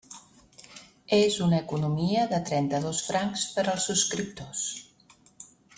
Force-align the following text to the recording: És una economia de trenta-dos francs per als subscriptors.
És 1.17 1.37
una 1.47 1.59
economia 1.65 2.25
de 2.33 2.41
trenta-dos 2.49 3.03
francs 3.11 3.47
per 3.59 3.67
als 3.75 3.87
subscriptors. 3.91 4.65